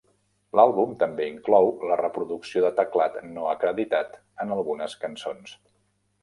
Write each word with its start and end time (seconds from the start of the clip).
L'àlbum 0.59 0.93
també 1.01 1.27
inclou 1.31 1.69
la 1.89 1.97
reproducció 2.01 2.63
de 2.65 2.71
teclat 2.79 3.19
no 3.35 3.45
acreditat 3.53 4.19
en 4.47 4.57
algunes 4.57 4.97
cançons. 5.05 5.55